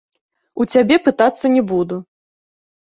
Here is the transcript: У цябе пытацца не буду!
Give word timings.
У 0.65 0.67
цябе 0.77 0.95
пытацца 1.09 1.53
не 1.59 1.65
буду! 1.75 2.03